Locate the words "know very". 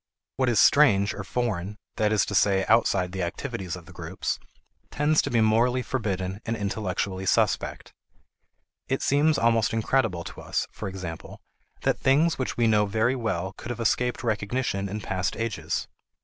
12.65-13.15